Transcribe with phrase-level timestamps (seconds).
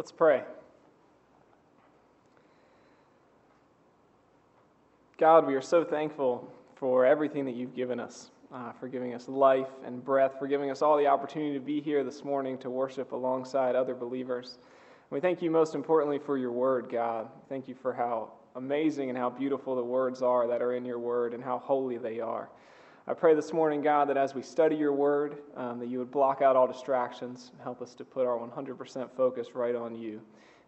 [0.00, 0.44] Let's pray.
[5.18, 9.28] God, we are so thankful for everything that you've given us, uh, for giving us
[9.28, 12.70] life and breath, for giving us all the opportunity to be here this morning to
[12.70, 14.54] worship alongside other believers.
[14.54, 17.28] And we thank you most importantly for your word, God.
[17.50, 20.98] Thank you for how amazing and how beautiful the words are that are in your
[20.98, 22.48] word and how holy they are.
[23.10, 26.12] I pray this morning, God, that as we study your word, um, that you would
[26.12, 30.20] block out all distractions and help us to put our 100% focus right on you.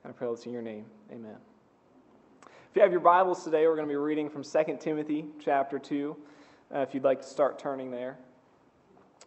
[0.03, 0.85] And I pray this in your name.
[1.13, 1.37] Amen.
[2.43, 5.79] If you have your Bibles today, we're going to be reading from 2 Timothy chapter
[5.79, 6.17] 2,
[6.75, 8.19] uh, if you'd like to start turning there.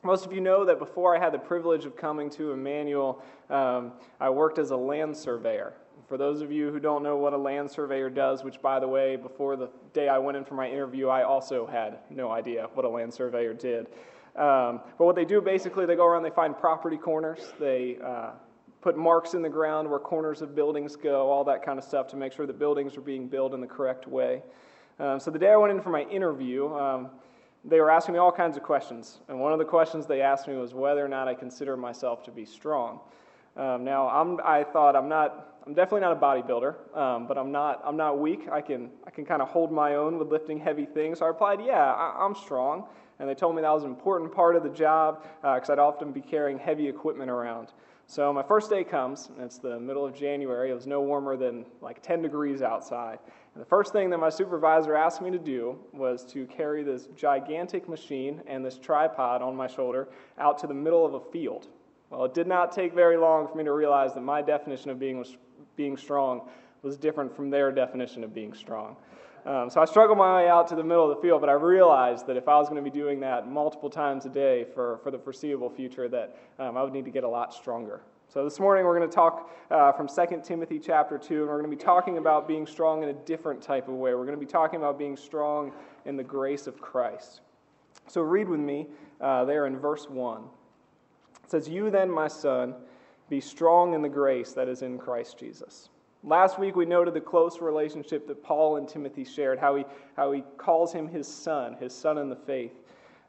[0.03, 3.93] Most of you know that before I had the privilege of coming to Emmanuel, um,
[4.19, 5.71] I worked as a land surveyor.
[6.07, 8.87] For those of you who don't know what a land surveyor does, which, by the
[8.87, 12.69] way, before the day I went in for my interview, I also had no idea
[12.75, 13.87] what a land surveyor did.
[14.35, 18.31] Um, but what they do basically, they go around, they find property corners, they uh,
[18.81, 22.07] put marks in the ground where corners of buildings go, all that kind of stuff
[22.09, 24.43] to make sure that buildings are being built in the correct way.
[24.99, 27.09] Um, so the day I went in for my interview, um,
[27.63, 29.21] they were asking me all kinds of questions.
[29.27, 32.23] And one of the questions they asked me was whether or not I consider myself
[32.25, 32.99] to be strong.
[33.57, 37.51] Um, now, I'm, I thought I'm not I'm definitely not a bodybuilder, um, but I'm
[37.51, 38.47] not, I'm not weak.
[38.51, 41.19] I can, I can kind of hold my own with lifting heavy things.
[41.19, 42.85] So I replied, Yeah, I, am strong.
[43.17, 45.79] And they told me that was an important part of the job because uh, I'd
[45.79, 47.69] often be carrying heavy equipment around.
[48.07, 50.69] So my first day comes, and it's the middle of January.
[50.69, 53.17] It was no warmer than like 10 degrees outside.
[53.55, 57.07] And the first thing that my supervisor asked me to do was to carry this
[57.15, 61.69] gigantic machine and this tripod on my shoulder out to the middle of a field.
[62.11, 64.99] Well, it did not take very long for me to realize that my definition of
[64.99, 65.25] being
[65.75, 66.49] being strong
[66.81, 68.95] was different from their definition of being strong.
[69.45, 71.53] Um, so I struggled my way out to the middle of the field, but I
[71.53, 74.99] realized that if I was going to be doing that multiple times a day for,
[75.03, 78.01] for the foreseeable future, that um, I would need to get a lot stronger.
[78.27, 81.59] So this morning we're going to talk uh, from 2 Timothy chapter 2, and we're
[81.59, 84.15] going to be talking about being strong in a different type of way.
[84.15, 85.71] We're going to be talking about being strong
[86.05, 87.41] in the grace of Christ.
[88.07, 88.87] So read with me
[89.21, 90.41] uh, there in verse 1.
[91.43, 92.73] It says, You then, my son,
[93.29, 95.89] be strong in the grace that is in Christ Jesus.
[96.23, 100.31] Last week we noted the close relationship that Paul and Timothy shared, how he, how
[100.31, 102.73] he calls him his son, his son in the faith.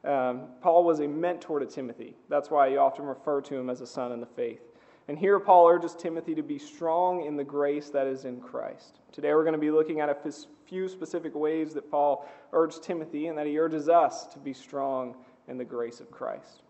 [0.03, 2.15] Um, Paul was a mentor to Timothy.
[2.29, 4.61] That's why he often referred to him as a son in the faith.
[5.07, 8.99] And here Paul urges Timothy to be strong in the grace that is in Christ.
[9.11, 10.17] Today we're going to be looking at a
[10.65, 15.15] few specific ways that Paul urged Timothy and that he urges us to be strong
[15.47, 16.63] in the grace of Christ.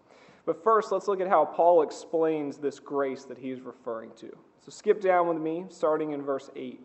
[0.47, 4.29] But first, let's look at how Paul explains this grace that he's referring to.
[4.63, 6.79] So skip down with me, starting in verse 8.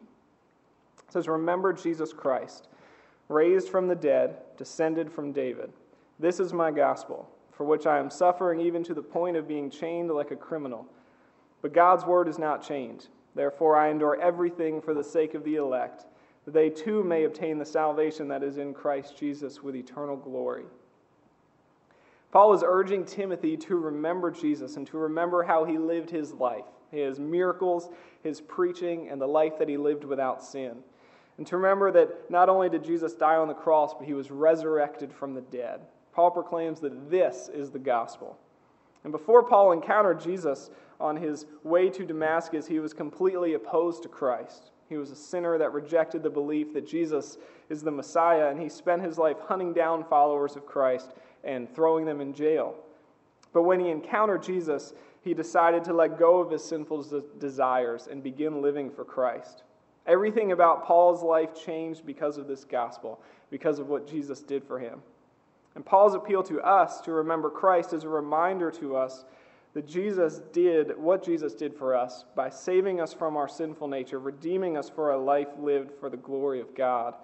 [0.99, 2.67] It says, Remember Jesus Christ,
[3.29, 5.73] raised from the dead, descended from David.
[6.19, 9.71] This is my gospel, for which I am suffering even to the point of being
[9.71, 10.85] chained like a criminal.
[11.61, 13.07] But God's word is not chained.
[13.37, 16.07] Therefore, I endure everything for the sake of the elect,
[16.47, 20.65] that they too may obtain the salvation that is in Christ Jesus with eternal glory.
[22.33, 26.65] Paul is urging Timothy to remember Jesus and to remember how he lived his life,
[26.91, 27.91] his miracles,
[28.23, 30.79] his preaching, and the life that he lived without sin.
[31.37, 34.31] And to remember that not only did Jesus die on the cross, but he was
[34.31, 35.83] resurrected from the dead.
[36.15, 38.39] Paul proclaims that this is the gospel.
[39.05, 44.09] And before Paul encountered Jesus on his way to Damascus, he was completely opposed to
[44.09, 44.71] Christ.
[44.89, 47.39] He was a sinner that rejected the belief that Jesus
[47.69, 51.13] is the Messiah, and he spent his life hunting down followers of Christ
[51.45, 52.75] and throwing them in jail.
[53.53, 54.93] But when he encountered Jesus,
[55.23, 57.07] he decided to let go of his sinful
[57.39, 59.63] desires and begin living for Christ.
[60.07, 63.21] Everything about Paul's life changed because of this gospel,
[63.51, 65.01] because of what Jesus did for him.
[65.75, 69.25] And Paul's appeal to us to remember Christ is a reminder to us
[69.75, 74.19] that Jesus did what Jesus did for us by saving us from our sinful nature,
[74.19, 77.15] redeeming us for a life lived for the glory of God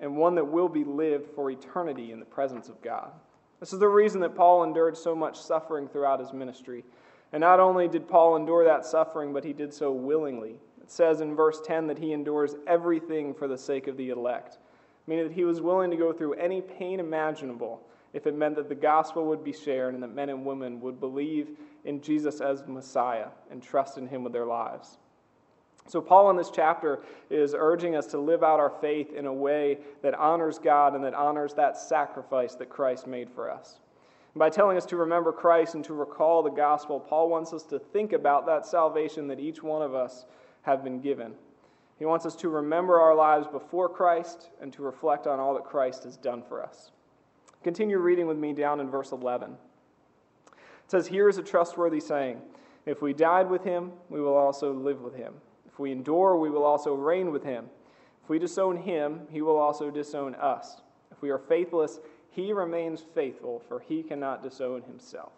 [0.00, 3.12] and one that will be lived for eternity in the presence of God.
[3.60, 6.84] This is the reason that Paul endured so much suffering throughout his ministry.
[7.32, 10.56] And not only did Paul endure that suffering, but he did so willingly.
[10.80, 14.58] It says in verse 10 that he endures everything for the sake of the elect,
[15.06, 17.82] meaning that he was willing to go through any pain imaginable
[18.12, 20.98] if it meant that the gospel would be shared and that men and women would
[20.98, 21.50] believe
[21.84, 24.98] in Jesus as Messiah and trust in him with their lives.
[25.86, 27.00] So, Paul in this chapter
[27.30, 31.02] is urging us to live out our faith in a way that honors God and
[31.04, 33.80] that honors that sacrifice that Christ made for us.
[34.34, 37.64] And by telling us to remember Christ and to recall the gospel, Paul wants us
[37.64, 40.26] to think about that salvation that each one of us
[40.62, 41.32] have been given.
[41.98, 45.64] He wants us to remember our lives before Christ and to reflect on all that
[45.64, 46.92] Christ has done for us.
[47.62, 49.50] Continue reading with me down in verse 11.
[49.50, 50.56] It
[50.86, 52.40] says, Here is a trustworthy saying
[52.86, 55.34] If we died with him, we will also live with him.
[55.80, 57.64] If we endure, we will also reign with him.
[58.22, 60.82] If we disown him, he will also disown us.
[61.10, 65.32] If we are faithless, he remains faithful, for he cannot disown himself.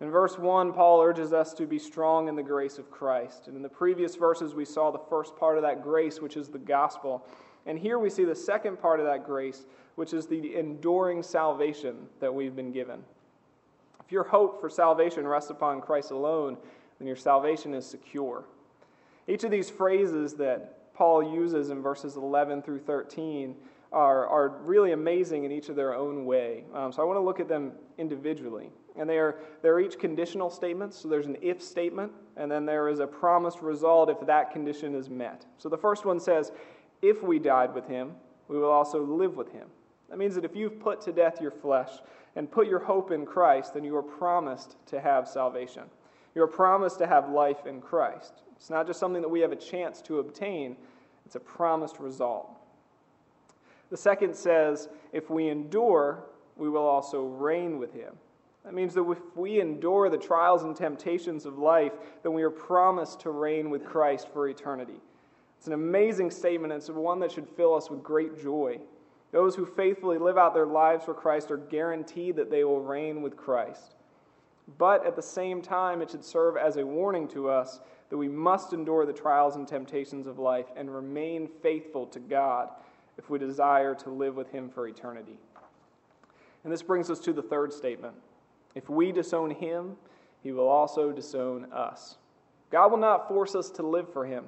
[0.00, 3.48] In verse 1, Paul urges us to be strong in the grace of Christ.
[3.48, 6.46] And in the previous verses, we saw the first part of that grace, which is
[6.46, 7.26] the gospel.
[7.66, 9.66] And here we see the second part of that grace,
[9.96, 13.02] which is the enduring salvation that we've been given.
[14.06, 16.56] If your hope for salvation rests upon Christ alone,
[17.00, 18.44] then your salvation is secure.
[19.28, 23.54] Each of these phrases that Paul uses in verses 11 through 13
[23.92, 26.64] are, are really amazing in each of their own way.
[26.74, 28.70] Um, so I want to look at them individually.
[28.96, 30.98] And they are, they're each conditional statements.
[30.98, 34.94] So there's an if statement, and then there is a promised result if that condition
[34.94, 35.46] is met.
[35.58, 36.50] So the first one says,
[37.00, 38.12] If we died with him,
[38.48, 39.68] we will also live with him.
[40.08, 41.90] That means that if you've put to death your flesh
[42.34, 45.84] and put your hope in Christ, then you are promised to have salvation.
[46.34, 48.42] You are promised to have life in Christ.
[48.56, 50.76] It's not just something that we have a chance to obtain,
[51.24, 52.50] it's a promised result.
[53.90, 56.24] The second says, if we endure,
[56.56, 58.14] we will also reign with him.
[58.64, 61.92] That means that if we endure the trials and temptations of life,
[62.22, 65.00] then we are promised to reign with Christ for eternity.
[65.56, 66.72] It's an amazing statement.
[66.72, 68.78] It's one that should fill us with great joy.
[69.32, 73.22] Those who faithfully live out their lives for Christ are guaranteed that they will reign
[73.22, 73.94] with Christ.
[74.76, 77.80] But at the same time, it should serve as a warning to us
[78.10, 82.68] that we must endure the trials and temptations of life and remain faithful to God
[83.16, 85.38] if we desire to live with Him for eternity.
[86.64, 88.14] And this brings us to the third statement.
[88.74, 89.96] If we disown Him,
[90.42, 92.16] He will also disown us.
[92.70, 94.44] God will not force us to live for Him.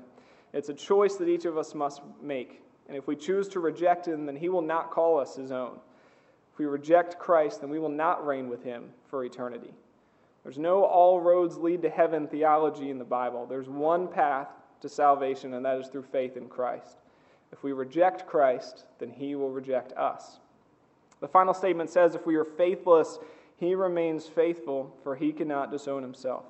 [0.53, 2.63] It's a choice that each of us must make.
[2.89, 5.79] And if we choose to reject Him, then He will not call us His own.
[6.53, 9.73] If we reject Christ, then we will not reign with Him for eternity.
[10.43, 13.47] There's no all roads lead to heaven theology in the Bible.
[13.47, 14.49] There's one path
[14.81, 16.99] to salvation, and that is through faith in Christ.
[17.53, 20.39] If we reject Christ, then he will reject us.
[21.21, 23.19] The final statement says if we are faithless,
[23.57, 26.45] he remains faithful, for he cannot disown himself.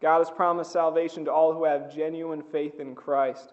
[0.00, 3.52] God has promised salvation to all who have genuine faith in Christ.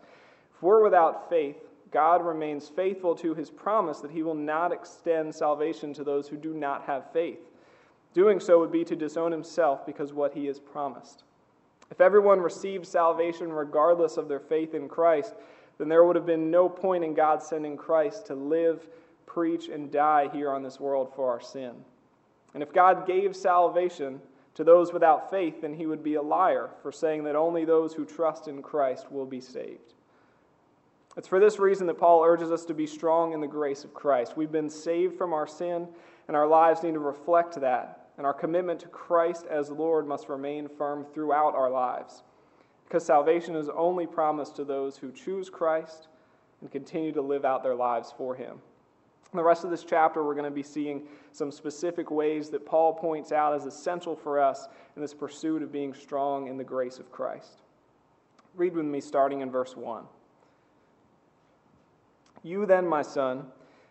[0.56, 1.57] If we're without faith,
[1.92, 6.38] God remains faithful to his promise that he will not extend salvation to those who
[6.38, 7.39] do not have faith.
[8.13, 11.23] Doing so would be to disown himself because what he has promised.
[11.91, 15.33] If everyone received salvation regardless of their faith in Christ,
[15.77, 18.88] then there would have been no point in God sending Christ to live,
[19.25, 21.73] preach, and die here on this world for our sin.
[22.53, 24.19] And if God gave salvation
[24.56, 27.94] to those without faith, then he would be a liar for saying that only those
[27.94, 29.94] who trust in Christ will be saved.
[31.15, 33.94] It's for this reason that Paul urges us to be strong in the grace of
[33.94, 34.38] Christ.
[34.38, 35.88] We've been saved from our sin,
[36.30, 38.06] and our lives need to reflect that.
[38.18, 42.22] And our commitment to Christ as Lord must remain firm throughout our lives
[42.84, 46.08] because salvation is only promised to those who choose Christ
[46.62, 48.62] and continue to live out their lives for Him.
[49.34, 52.64] In the rest of this chapter, we're going to be seeing some specific ways that
[52.64, 56.64] Paul points out as essential for us in this pursuit of being strong in the
[56.64, 57.64] grace of Christ.
[58.56, 60.04] Read with me starting in verse 1.
[62.44, 63.48] You then, my son,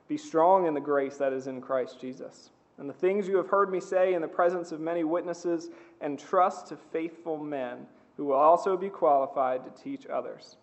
[0.08, 2.50] be strong in the grace that is in Christ Jesus.
[2.78, 5.70] And the things you have heard me say in the presence of many witnesses,
[6.00, 10.56] and trust to faithful men who will also be qualified to teach others.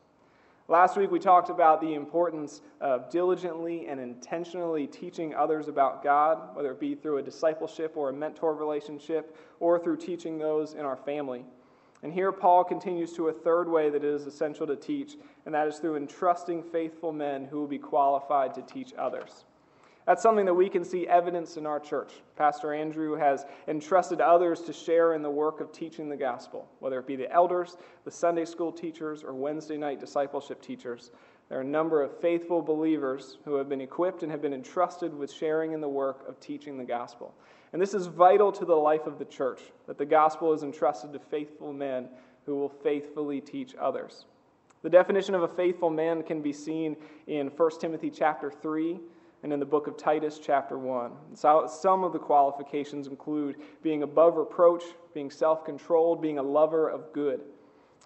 [0.68, 6.56] Last week, we talked about the importance of diligently and intentionally teaching others about God,
[6.56, 10.82] whether it be through a discipleship or a mentor relationship, or through teaching those in
[10.82, 11.46] our family.
[12.06, 15.16] And here, Paul continues to a third way that it is essential to teach,
[15.48, 19.46] and that is through entrusting faithful men who will be qualified to teach others.
[20.06, 22.12] That's something that we can see evidence in our church.
[22.36, 27.00] Pastor Andrew has entrusted others to share in the work of teaching the gospel, whether
[27.00, 31.10] it be the elders, the Sunday school teachers, or Wednesday night discipleship teachers.
[31.50, 35.12] There are a number of faithful believers who have been equipped and have been entrusted
[35.12, 37.34] with sharing in the work of teaching the gospel.
[37.76, 41.12] And this is vital to the life of the church, that the gospel is entrusted
[41.12, 42.08] to faithful men
[42.46, 44.28] who will faithfully teach others.
[44.82, 46.96] The definition of a faithful man can be seen
[47.28, 48.98] in 1 Timothy chapter 3
[49.44, 51.12] and in the book of Titus, chapter 1.
[51.34, 56.88] So some of the qualifications include being above reproach, being self controlled, being a lover
[56.88, 57.42] of good.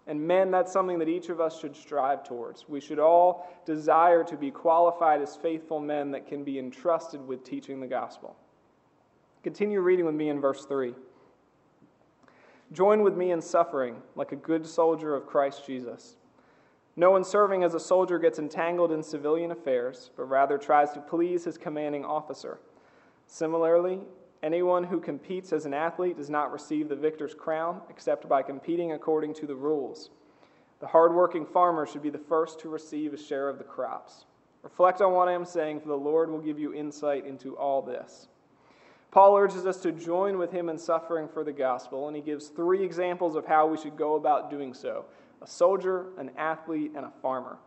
[0.07, 2.67] And men, that's something that each of us should strive towards.
[2.67, 7.43] We should all desire to be qualified as faithful men that can be entrusted with
[7.43, 8.35] teaching the gospel.
[9.43, 10.93] Continue reading with me in verse 3.
[12.71, 16.15] Join with me in suffering like a good soldier of Christ Jesus.
[16.95, 20.99] No one serving as a soldier gets entangled in civilian affairs, but rather tries to
[20.99, 22.59] please his commanding officer.
[23.27, 24.01] Similarly,
[24.41, 28.93] Anyone who competes as an athlete does not receive the victor's crown except by competing
[28.93, 30.11] according to the rules.
[30.79, 34.25] The hardworking farmer should be the first to receive a share of the crops.
[34.63, 37.81] Reflect on what I am saying, for the Lord will give you insight into all
[37.81, 38.28] this.
[39.11, 42.47] Paul urges us to join with him in suffering for the gospel, and he gives
[42.47, 45.05] three examples of how we should go about doing so
[45.41, 47.57] a soldier, an athlete, and a farmer.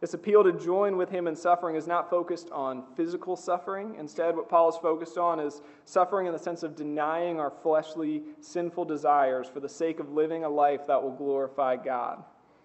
[0.00, 3.96] This appeal to join with him in suffering is not focused on physical suffering.
[3.98, 8.22] Instead, what Paul is focused on is suffering in the sense of denying our fleshly,
[8.40, 12.22] sinful desires for the sake of living a life that will glorify God.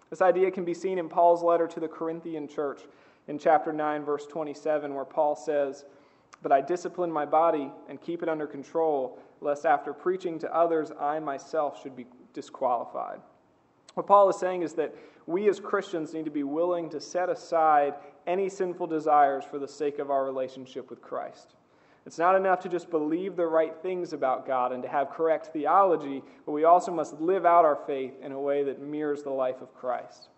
[0.08, 2.82] This idea can be seen in Paul's letter to the Corinthian church
[3.28, 5.84] in chapter 9, verse 27, where Paul says,
[6.42, 10.92] But I discipline my body and keep it under control, lest after preaching to others,
[11.00, 13.20] I myself should be disqualified.
[13.94, 14.94] What Paul is saying is that
[15.26, 17.94] we as Christians need to be willing to set aside
[18.26, 21.54] any sinful desires for the sake of our relationship with Christ.
[22.04, 25.48] It's not enough to just believe the right things about God and to have correct
[25.48, 29.30] theology, but we also must live out our faith in a way that mirrors the
[29.30, 30.28] life of Christ.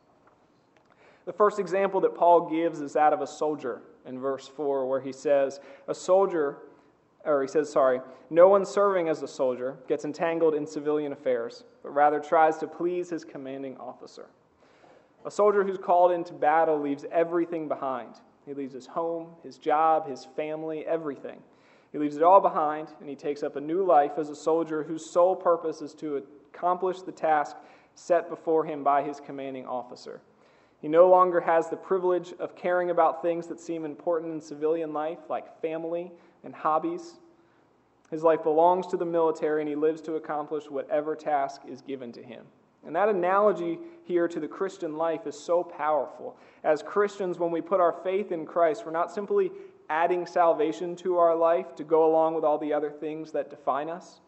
[1.27, 5.01] The first example that Paul gives is that of a soldier in verse 4, where
[5.01, 6.57] he says, A soldier,
[7.25, 8.01] or he says, sorry,
[8.31, 12.67] no one serving as a soldier gets entangled in civilian affairs, but rather tries to
[12.67, 14.27] please his commanding officer.
[15.25, 18.15] A soldier who's called into battle leaves everything behind.
[18.47, 21.43] He leaves his home, his job, his family, everything.
[21.93, 24.83] He leaves it all behind and he takes up a new life as a soldier
[24.83, 26.23] whose sole purpose is to
[26.55, 27.57] accomplish the task
[27.95, 30.21] set before him by his commanding officer.
[30.81, 34.93] He no longer has the privilege of caring about things that seem important in civilian
[34.93, 36.13] life, like family
[36.45, 37.19] and hobbies.
[38.11, 42.13] His life belongs to the military, and he lives to accomplish whatever task is given
[42.13, 42.45] to him.
[42.87, 46.37] And that analogy here to the Christian life is so powerful.
[46.63, 49.51] As Christians, when we put our faith in Christ, we're not simply
[49.91, 53.91] adding salvation to our life to go along with all the other things that define
[53.91, 54.21] us.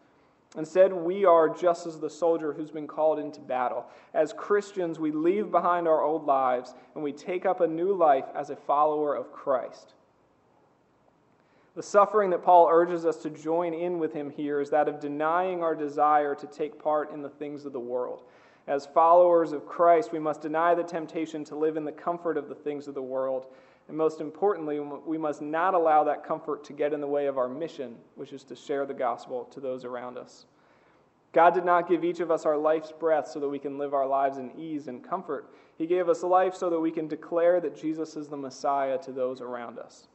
[0.57, 3.85] Instead, we are just as the soldier who's been called into battle.
[4.13, 8.25] As Christians, we leave behind our old lives and we take up a new life
[8.35, 9.93] as a follower of Christ.
[11.73, 14.99] The suffering that Paul urges us to join in with him here is that of
[14.99, 18.23] denying our desire to take part in the things of the world.
[18.67, 22.47] As followers of Christ, we must deny the temptation to live in the comfort of
[22.47, 23.47] the things of the world.
[23.87, 27.37] And most importantly, we must not allow that comfort to get in the way of
[27.37, 30.45] our mission, which is to share the gospel to those around us.
[31.33, 33.93] God did not give each of us our life's breath so that we can live
[33.93, 35.53] our lives in ease and comfort.
[35.77, 39.11] He gave us life so that we can declare that Jesus is the Messiah to
[39.11, 40.07] those around us.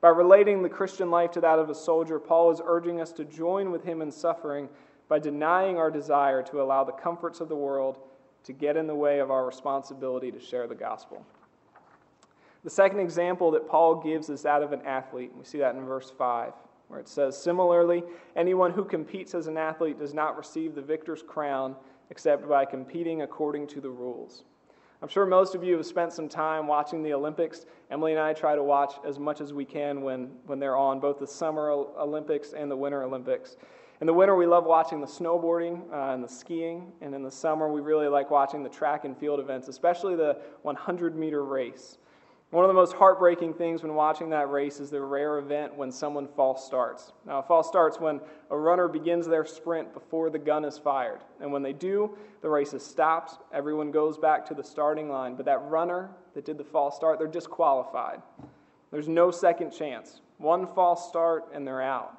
[0.00, 3.24] By relating the Christian life to that of a soldier, Paul is urging us to
[3.24, 4.68] join with him in suffering
[5.08, 7.98] by denying our desire to allow the comforts of the world
[8.44, 11.24] to get in the way of our responsibility to share the gospel.
[12.64, 15.32] The second example that Paul gives is that of an athlete.
[15.36, 16.52] We see that in verse 5,
[16.88, 18.02] where it says, Similarly,
[18.34, 21.76] anyone who competes as an athlete does not receive the victor's crown
[22.10, 24.44] except by competing according to the rules.
[25.02, 27.66] I'm sure most of you have spent some time watching the Olympics.
[27.90, 31.00] Emily and I try to watch as much as we can when, when they're on,
[31.00, 33.56] both the Summer Olympics and the Winter Olympics.
[34.00, 37.30] In the winter, we love watching the snowboarding uh, and the skiing, and in the
[37.30, 41.96] summer, we really like watching the track and field events, especially the 100 meter race.
[42.50, 45.90] One of the most heartbreaking things when watching that race is the rare event when
[45.90, 47.12] someone false starts.
[47.26, 51.22] Now, a false starts when a runner begins their sprint before the gun is fired.
[51.40, 53.42] And when they do, the race is stopped.
[53.52, 55.34] Everyone goes back to the starting line.
[55.34, 58.22] But that runner that did the false start, they're disqualified.
[58.92, 60.20] There's no second chance.
[60.38, 62.16] One false start, and they're out.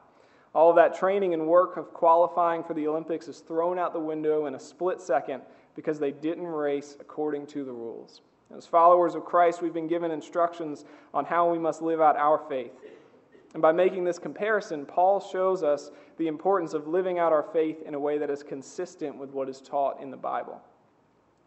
[0.58, 4.00] All of that training and work of qualifying for the Olympics is thrown out the
[4.00, 5.44] window in a split second
[5.76, 8.22] because they didn't race according to the rules.
[8.58, 10.84] As followers of Christ, we've been given instructions
[11.14, 12.72] on how we must live out our faith.
[13.54, 17.84] And by making this comparison, Paul shows us the importance of living out our faith
[17.86, 20.60] in a way that is consistent with what is taught in the Bible.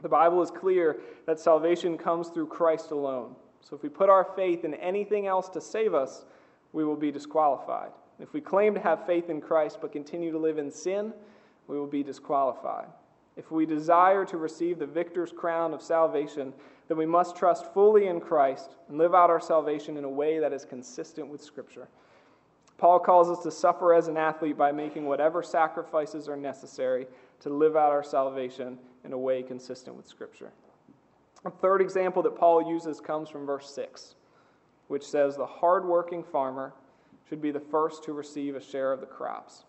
[0.03, 3.35] The Bible is clear that salvation comes through Christ alone.
[3.61, 6.27] So if we put our faith in anything else to save us,
[6.73, 7.91] we will be disqualified.
[8.21, 11.13] If we claim to have faith in Christ but continue to live in sin,
[11.67, 12.89] we will be disqualified.
[13.37, 16.53] If we desire to receive the victor's crown of salvation,
[16.89, 20.39] then we must trust fully in Christ and live out our salvation in a way
[20.41, 21.89] that is consistent with Scripture.
[22.77, 27.07] Paul calls us to suffer as an athlete by making whatever sacrifices are necessary
[27.41, 30.51] to live out our salvation in a way consistent with Scripture.
[31.45, 34.15] A third example that Paul uses comes from verse 6,
[34.89, 36.75] which says, The hardworking farmer
[37.31, 39.63] should be the first to receive a share of the crops.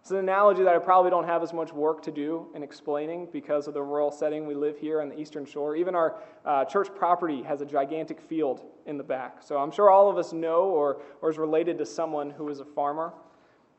[0.00, 3.28] It's an analogy that I probably don't have as much work to do in explaining
[3.32, 5.76] because of the rural setting we live here on the Eastern Shore.
[5.76, 9.40] Even our uh, church property has a gigantic field in the back.
[9.40, 12.58] So I'm sure all of us know or, or is related to someone who is
[12.58, 13.14] a farmer.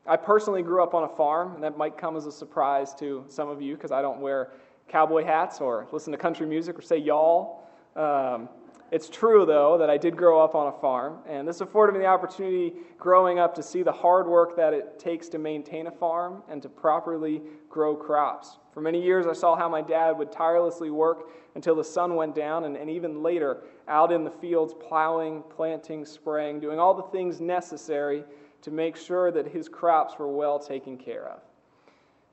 [0.06, 3.26] I personally grew up on a farm, and that might come as a surprise to
[3.28, 4.52] some of you because I don't wear
[4.88, 7.68] cowboy hats or listen to country music or say y'all.
[7.94, 8.48] Um,
[8.90, 11.98] it's true, though, that I did grow up on a farm, and this afforded me
[11.98, 15.90] the opportunity growing up to see the hard work that it takes to maintain a
[15.90, 18.58] farm and to properly grow crops.
[18.72, 22.34] For many years, I saw how my dad would tirelessly work until the sun went
[22.34, 27.02] down, and, and even later, out in the fields, plowing, planting, spraying, doing all the
[27.02, 28.24] things necessary
[28.62, 31.40] to make sure that his crops were well taken care of.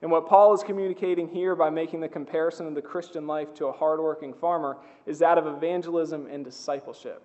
[0.06, 3.66] And what Paul is communicating here by making the comparison of the Christian life to
[3.66, 7.24] a hardworking farmer is that of evangelism and discipleship.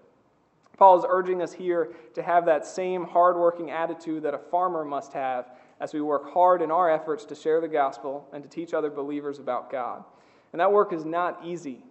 [0.79, 5.13] Paul is urging us here to have that same hardworking attitude that a farmer must
[5.13, 8.73] have as we work hard in our efforts to share the gospel and to teach
[8.73, 10.03] other believers about God.
[10.55, 11.85] And that work is not easy.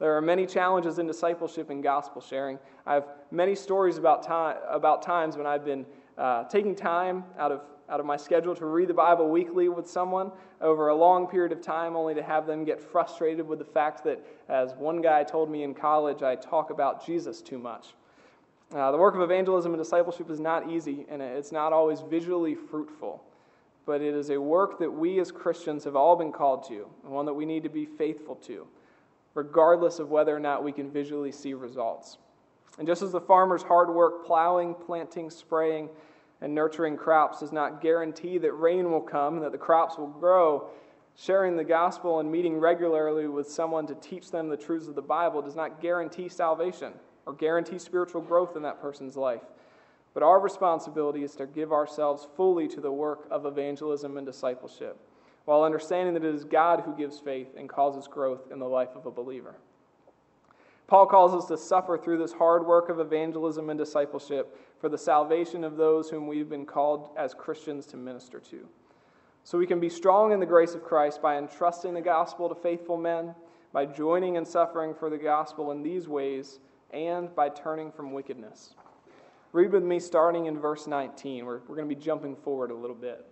[0.00, 2.58] There are many challenges in discipleship and gospel sharing.
[2.84, 5.86] I have many stories about, time, about times when I've been
[6.18, 7.60] uh, taking time out of
[7.92, 10.32] out of my schedule to read the Bible weekly with someone
[10.62, 14.02] over a long period of time, only to have them get frustrated with the fact
[14.04, 14.18] that,
[14.48, 17.88] as one guy told me in college, I talk about Jesus too much.
[18.74, 22.54] Uh, the work of evangelism and discipleship is not easy, and it's not always visually
[22.54, 23.22] fruitful,
[23.84, 27.12] but it is a work that we as Christians have all been called to, and
[27.12, 28.66] one that we need to be faithful to,
[29.34, 32.16] regardless of whether or not we can visually see results.
[32.78, 35.90] And just as the farmer's hard work plowing, planting, spraying,
[36.42, 40.08] and nurturing crops does not guarantee that rain will come and that the crops will
[40.08, 40.68] grow.
[41.14, 45.02] Sharing the gospel and meeting regularly with someone to teach them the truths of the
[45.02, 46.94] Bible does not guarantee salvation
[47.26, 49.42] or guarantee spiritual growth in that person's life.
[50.14, 54.98] But our responsibility is to give ourselves fully to the work of evangelism and discipleship,
[55.44, 58.90] while understanding that it is God who gives faith and causes growth in the life
[58.96, 59.54] of a believer.
[60.86, 64.98] Paul calls us to suffer through this hard work of evangelism and discipleship for the
[64.98, 68.68] salvation of those whom we've been called as Christians to minister to.
[69.44, 72.54] So we can be strong in the grace of Christ by entrusting the gospel to
[72.54, 73.34] faithful men,
[73.72, 76.60] by joining in suffering for the gospel in these ways,
[76.92, 78.74] and by turning from wickedness.
[79.52, 81.44] Read with me starting in verse 19.
[81.44, 83.26] We're, we're going to be jumping forward a little bit.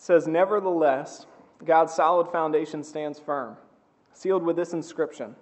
[0.00, 1.26] Says, Nevertheless,
[1.62, 3.56] God's solid foundation stands firm,
[4.14, 5.36] sealed with this inscription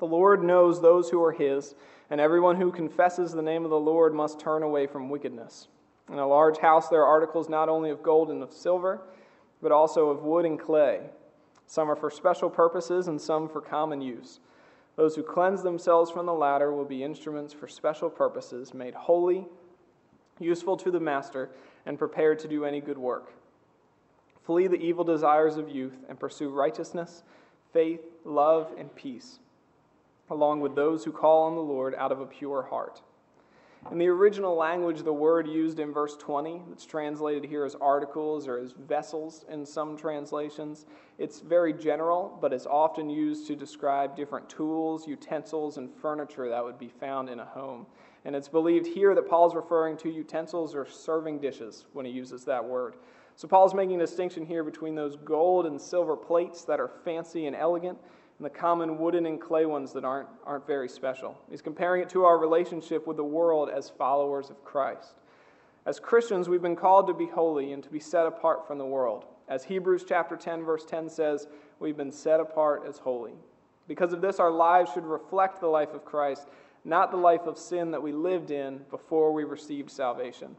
[0.00, 1.76] The Lord knows those who are his,
[2.10, 5.68] and everyone who confesses the name of the Lord must turn away from wickedness.
[6.10, 9.02] In a large house, there are articles not only of gold and of silver,
[9.62, 11.02] but also of wood and clay.
[11.68, 14.40] Some are for special purposes, and some for common use.
[14.96, 19.46] Those who cleanse themselves from the latter will be instruments for special purposes, made holy,
[20.40, 21.50] useful to the master,
[21.86, 23.32] and prepared to do any good work.
[24.50, 27.22] Flee the evil desires of youth and pursue righteousness,
[27.72, 29.38] faith, love, and peace,
[30.28, 33.00] along with those who call on the Lord out of a pure heart.
[33.92, 38.48] In the original language, the word used in verse 20, that's translated here as articles
[38.48, 40.84] or as vessels in some translations,
[41.16, 46.64] it's very general, but it's often used to describe different tools, utensils, and furniture that
[46.64, 47.86] would be found in a home.
[48.24, 52.44] And it's believed here that Paul's referring to utensils or serving dishes when he uses
[52.46, 52.96] that word.
[53.40, 57.46] So Paul's making a distinction here between those gold and silver plates that are fancy
[57.46, 57.96] and elegant
[58.36, 61.40] and the common wooden and clay ones that aren't, aren't very special.
[61.48, 65.14] He's comparing it to our relationship with the world as followers of Christ.
[65.86, 68.84] As Christians, we've been called to be holy and to be set apart from the
[68.84, 69.24] world.
[69.48, 71.48] As Hebrews chapter 10 verse 10 says,
[71.78, 73.32] we've been set apart as holy.
[73.88, 76.46] Because of this, our lives should reflect the life of Christ,
[76.84, 80.56] not the life of sin that we lived in before we received salvation.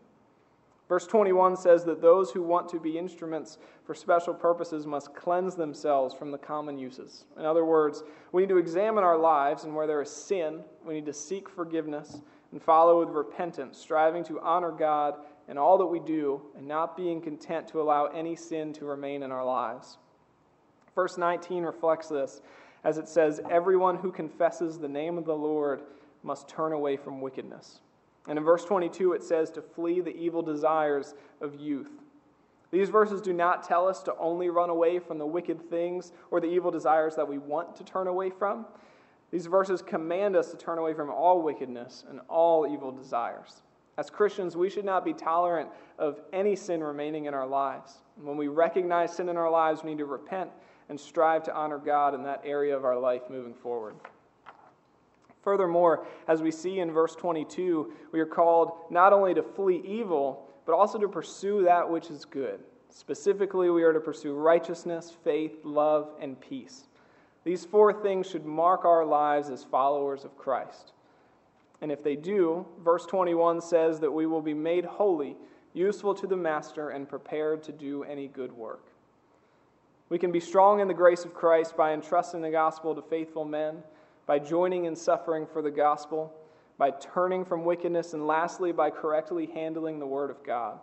[0.92, 5.56] Verse 21 says that those who want to be instruments for special purposes must cleanse
[5.56, 7.24] themselves from the common uses.
[7.40, 10.96] In other words, we need to examine our lives, and where there is sin, we
[10.96, 12.20] need to seek forgiveness
[12.52, 15.16] and follow with repentance, striving to honor God
[15.48, 19.24] in all that we do, and not being content to allow any sin to remain
[19.24, 19.98] in our lives.
[20.94, 22.42] Verse 19 reflects this,
[22.84, 25.84] as it says, Everyone who confesses the name of the Lord
[26.22, 27.80] must turn away from wickedness.
[28.28, 31.90] And in verse 22, it says to flee the evil desires of youth.
[32.72, 36.40] These verses do not tell us to only run away from the wicked things or
[36.40, 38.66] the evil desires that we want to turn away from.
[39.32, 43.62] These verses command us to turn away from all wickedness and all evil desires.
[43.98, 48.00] As Christians, we should not be tolerant of any sin remaining in our lives.
[48.22, 50.50] When we recognize sin in our lives, we need to repent
[50.90, 53.96] and strive to honor God in that area of our life moving forward.
[55.42, 60.48] Furthermore, as we see in verse 22, we are called not only to flee evil,
[60.66, 62.60] but also to pursue that which is good.
[62.90, 66.86] Specifically, we are to pursue righteousness, faith, love, and peace.
[67.44, 70.92] These four things should mark our lives as followers of Christ.
[71.82, 75.36] And if they do, verse 21 says that we will be made holy,
[75.74, 78.86] useful to the master, and prepared to do any good work.
[80.10, 83.46] We can be strong in the grace of Christ by entrusting the gospel to faithful
[83.46, 83.82] men,
[84.32, 86.34] by joining in suffering for the gospel,
[86.78, 90.80] by turning from wickedness, and lastly, by correctly handling the word of God.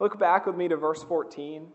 [0.00, 1.66] Look back with me to verse 14.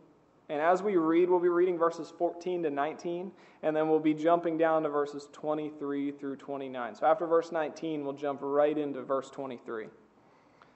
[0.50, 4.16] And as we read, we'll be reading verses 14 to 19, and then we'll be
[4.16, 6.96] jumping down to verses 23 through 29.
[6.96, 9.90] So after verse 19, we'll jump right into verse 23.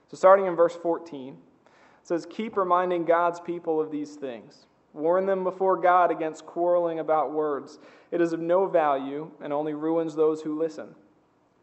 [0.06, 4.66] So starting in verse 14, it says, Keep reminding God's people of these things.
[4.94, 7.80] Warn them before God against quarreling about words.
[8.12, 10.94] It is of no value and only ruins those who listen.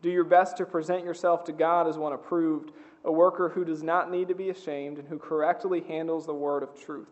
[0.01, 2.71] Do your best to present yourself to God as one approved,
[3.05, 6.61] a worker who does not need to be ashamed and who correctly handles the word
[6.61, 7.07] of truth.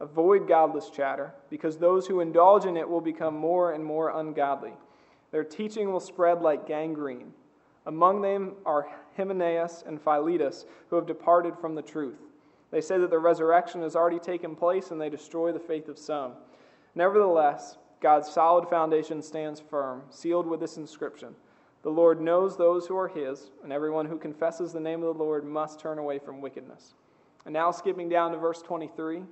[0.00, 4.72] Avoid godless chatter, because those who indulge in it will become more and more ungodly.
[5.30, 7.32] Their teaching will spread like gangrene.
[7.86, 12.18] Among them are Hymenaeus and Philetus, who have departed from the truth.
[12.74, 15.96] They say that the resurrection has already taken place, and they destroy the faith of
[15.96, 16.32] some.
[16.96, 21.36] Nevertheless, God's solid foundation stands firm, sealed with this inscription
[21.84, 25.22] The Lord knows those who are his, and everyone who confesses the name of the
[25.22, 26.94] Lord must turn away from wickedness.
[27.44, 29.22] And now, skipping down to verse 23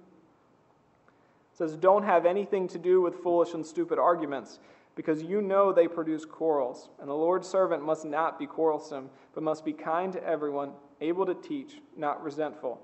[1.53, 4.61] says, Don't have anything to do with foolish and stupid arguments,
[4.95, 6.91] because you know they produce quarrels.
[7.01, 11.27] And the Lord's servant must not be quarrelsome, but must be kind to everyone, able
[11.27, 12.81] to teach, not resentful.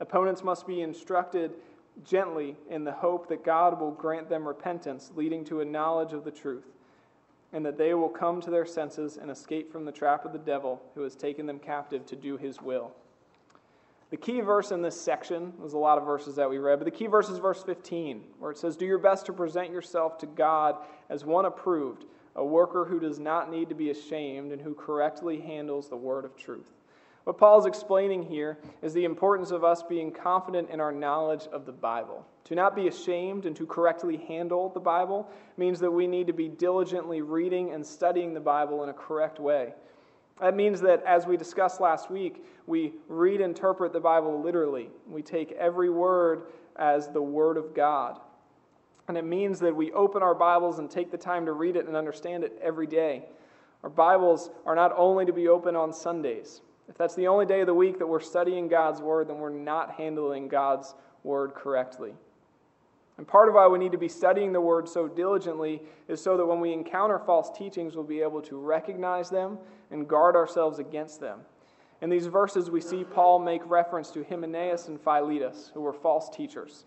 [0.00, 1.52] Opponents must be instructed
[2.04, 6.24] gently in the hope that God will grant them repentance, leading to a knowledge of
[6.24, 6.66] the truth,
[7.52, 10.38] and that they will come to their senses and escape from the trap of the
[10.38, 12.92] devil who has taken them captive to do his will.
[14.10, 16.84] The key verse in this section, there's a lot of verses that we read, but
[16.84, 20.18] the key verse is verse 15, where it says, Do your best to present yourself
[20.18, 20.76] to God
[21.08, 22.04] as one approved,
[22.36, 26.24] a worker who does not need to be ashamed and who correctly handles the word
[26.24, 26.75] of truth.
[27.26, 31.66] What Paul's explaining here is the importance of us being confident in our knowledge of
[31.66, 32.24] the Bible.
[32.44, 36.32] To not be ashamed and to correctly handle the Bible means that we need to
[36.32, 39.74] be diligently reading and studying the Bible in a correct way.
[40.40, 44.88] That means that, as we discussed last week, we read interpret the Bible literally.
[45.08, 46.42] We take every word
[46.76, 48.20] as the Word of God.
[49.08, 51.88] And it means that we open our Bibles and take the time to read it
[51.88, 53.24] and understand it every day.
[53.82, 56.60] Our Bibles are not only to be open on Sundays.
[56.88, 59.50] If that's the only day of the week that we're studying God's Word, then we're
[59.50, 60.94] not handling God's
[61.24, 62.14] Word correctly.
[63.18, 66.36] And part of why we need to be studying the Word so diligently is so
[66.36, 69.58] that when we encounter false teachings, we'll be able to recognize them
[69.90, 71.40] and guard ourselves against them.
[72.02, 76.28] In these verses, we see Paul make reference to Hymenaeus and Philetus, who were false
[76.28, 76.84] teachers.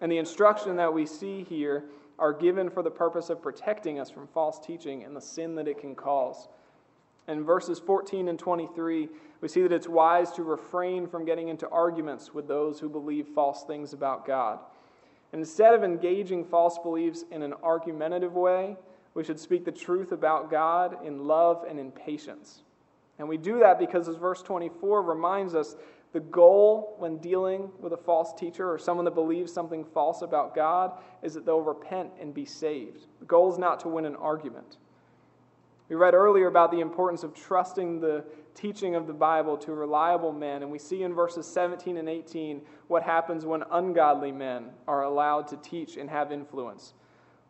[0.00, 1.84] And the instruction that we see here
[2.18, 5.68] are given for the purpose of protecting us from false teaching and the sin that
[5.68, 6.48] it can cause.
[7.30, 9.08] In verses 14 and 23,
[9.40, 13.28] we see that it's wise to refrain from getting into arguments with those who believe
[13.28, 14.58] false things about God.
[15.32, 18.76] Instead of engaging false beliefs in an argumentative way,
[19.14, 22.62] we should speak the truth about God in love and in patience.
[23.20, 25.76] And we do that because, as verse 24 reminds us,
[26.12, 30.56] the goal when dealing with a false teacher or someone that believes something false about
[30.56, 33.06] God is that they'll repent and be saved.
[33.20, 34.78] The goal is not to win an argument.
[35.90, 38.24] We read earlier about the importance of trusting the
[38.54, 42.62] teaching of the Bible to reliable men, and we see in verses 17 and 18
[42.86, 46.94] what happens when ungodly men are allowed to teach and have influence.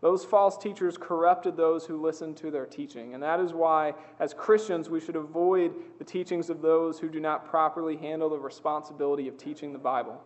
[0.00, 4.33] Those false teachers corrupted those who listened to their teaching, and that is why, as
[4.33, 9.29] Christians, we should avoid the teachings of those who do not properly handle the responsibility
[9.29, 10.18] of teaching the Bible.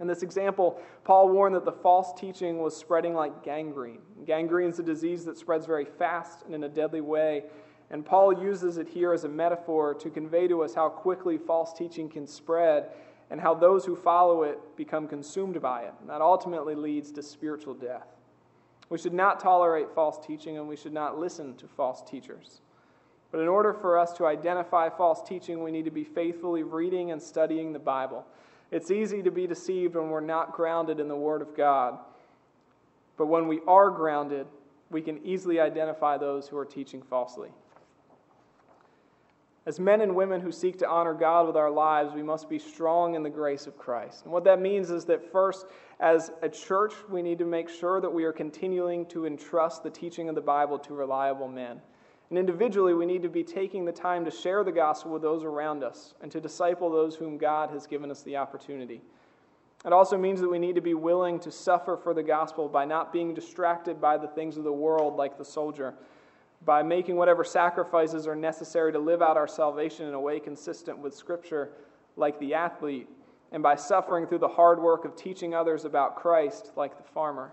[0.00, 4.00] In this example, Paul warned that the false teaching was spreading like gangrene.
[4.24, 7.44] Gangrene is a disease that spreads very fast and in a deadly way.
[7.90, 11.74] And Paul uses it here as a metaphor to convey to us how quickly false
[11.74, 12.88] teaching can spread
[13.30, 15.94] and how those who follow it become consumed by it.
[16.00, 18.06] And that ultimately leads to spiritual death.
[18.88, 22.60] We should not tolerate false teaching and we should not listen to false teachers.
[23.30, 27.12] But in order for us to identify false teaching, we need to be faithfully reading
[27.12, 28.26] and studying the Bible.
[28.70, 31.98] It's easy to be deceived when we're not grounded in the Word of God.
[33.16, 34.46] But when we are grounded,
[34.90, 37.50] we can easily identify those who are teaching falsely.
[39.66, 42.58] As men and women who seek to honor God with our lives, we must be
[42.58, 44.24] strong in the grace of Christ.
[44.24, 45.66] And what that means is that first,
[46.00, 49.90] as a church, we need to make sure that we are continuing to entrust the
[49.90, 51.80] teaching of the Bible to reliable men.
[52.30, 55.42] And individually, we need to be taking the time to share the gospel with those
[55.42, 59.02] around us and to disciple those whom God has given us the opportunity.
[59.84, 62.84] It also means that we need to be willing to suffer for the gospel by
[62.84, 65.94] not being distracted by the things of the world like the soldier,
[66.64, 70.98] by making whatever sacrifices are necessary to live out our salvation in a way consistent
[70.98, 71.70] with Scripture
[72.16, 73.08] like the athlete,
[73.50, 77.50] and by suffering through the hard work of teaching others about Christ like the farmer.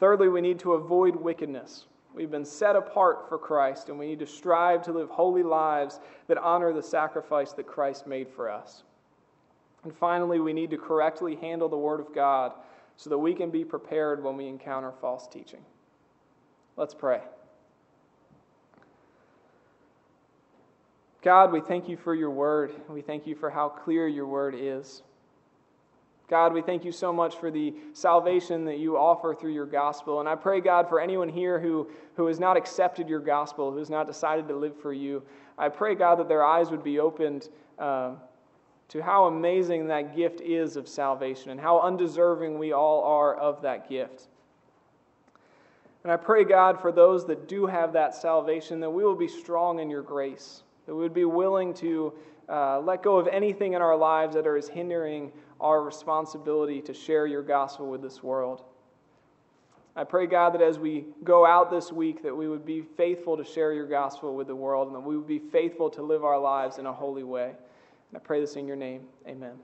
[0.00, 1.86] Thirdly, we need to avoid wickedness.
[2.14, 6.00] We've been set apart for Christ, and we need to strive to live holy lives
[6.26, 8.82] that honor the sacrifice that Christ made for us.
[9.84, 12.52] And finally, we need to correctly handle the Word of God
[12.96, 15.64] so that we can be prepared when we encounter false teaching.
[16.76, 17.20] Let's pray.
[21.22, 22.72] God, we thank you for your word.
[22.88, 25.02] We thank you for how clear your word is.
[26.30, 30.20] God, we thank you so much for the salvation that you offer through your gospel.
[30.20, 33.78] And I pray, God, for anyone here who, who has not accepted your gospel, who
[33.78, 35.24] has not decided to live for you,
[35.58, 37.48] I pray, God, that their eyes would be opened
[37.80, 38.12] uh,
[38.90, 43.60] to how amazing that gift is of salvation and how undeserving we all are of
[43.62, 44.28] that gift.
[46.04, 49.28] And I pray, God, for those that do have that salvation, that we will be
[49.28, 52.12] strong in your grace, that we would be willing to
[52.48, 57.26] uh, let go of anything in our lives that is hindering our responsibility to share
[57.26, 58.62] your gospel with this world.
[59.96, 63.36] I pray, God, that as we go out this week, that we would be faithful
[63.36, 66.24] to share your gospel with the world and that we would be faithful to live
[66.24, 67.48] our lives in a holy way.
[68.10, 69.02] And I pray this in your name.
[69.26, 69.54] Amen.